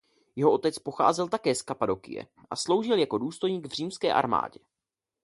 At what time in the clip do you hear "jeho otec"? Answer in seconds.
0.35-0.79